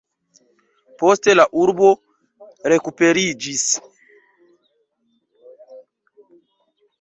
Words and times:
Poste 1.01 1.35
la 1.35 1.43
urbo 1.63 1.89
rekuperiĝis. 2.73 3.67